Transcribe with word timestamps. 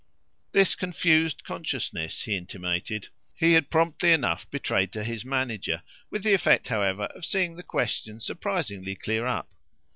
This 0.51 0.73
confused 0.73 1.43
consciousness, 1.43 2.23
he 2.23 2.35
intimated, 2.35 3.09
he 3.35 3.53
had 3.53 3.69
promptly 3.69 4.11
enough 4.11 4.49
betrayed 4.49 4.91
to 4.93 5.03
his 5.03 5.23
manager; 5.23 5.83
with 6.09 6.23
the 6.23 6.33
effect, 6.33 6.69
however, 6.69 7.03
of 7.13 7.23
seeing 7.23 7.55
the 7.55 7.61
question 7.61 8.19
surprisingly 8.19 8.95
clear 8.95 9.27
up. 9.27 9.47